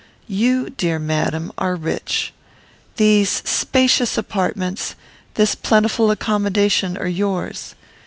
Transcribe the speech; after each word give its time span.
You, 0.27 0.71
dear 0.71 0.97
madam, 0.97 1.51
are 1.59 1.75
rich. 1.75 2.33
These 2.95 3.43
spacious 3.45 4.17
apartments, 4.17 4.95
this 5.35 5.53
plentiful 5.53 6.09
accommodation, 6.09 6.97
are 6.97 7.05
yours. 7.05 7.75